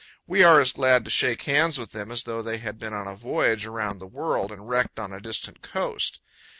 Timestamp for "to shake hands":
1.05-1.77